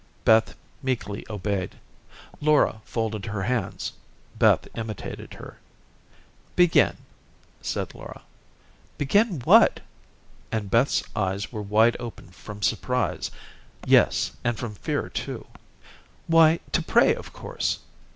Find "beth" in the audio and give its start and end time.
0.25-0.55, 4.35-4.67